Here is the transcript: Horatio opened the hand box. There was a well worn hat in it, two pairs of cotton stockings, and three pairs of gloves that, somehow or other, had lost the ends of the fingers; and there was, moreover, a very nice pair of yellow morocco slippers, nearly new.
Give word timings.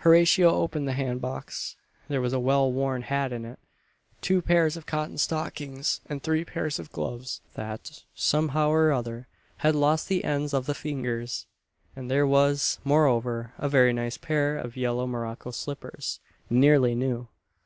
Horatio 0.00 0.50
opened 0.50 0.86
the 0.86 0.92
hand 0.92 1.22
box. 1.22 1.74
There 2.08 2.20
was 2.20 2.34
a 2.34 2.38
well 2.38 2.70
worn 2.70 3.00
hat 3.00 3.32
in 3.32 3.46
it, 3.46 3.58
two 4.20 4.42
pairs 4.42 4.76
of 4.76 4.84
cotton 4.84 5.16
stockings, 5.16 6.02
and 6.06 6.22
three 6.22 6.44
pairs 6.44 6.78
of 6.78 6.92
gloves 6.92 7.40
that, 7.54 8.04
somehow 8.14 8.68
or 8.68 8.92
other, 8.92 9.26
had 9.56 9.74
lost 9.74 10.08
the 10.08 10.22
ends 10.24 10.52
of 10.52 10.66
the 10.66 10.74
fingers; 10.74 11.46
and 11.96 12.10
there 12.10 12.26
was, 12.26 12.78
moreover, 12.84 13.54
a 13.56 13.70
very 13.70 13.94
nice 13.94 14.18
pair 14.18 14.58
of 14.58 14.76
yellow 14.76 15.06
morocco 15.06 15.50
slippers, 15.50 16.20
nearly 16.50 16.94
new. 16.94 17.28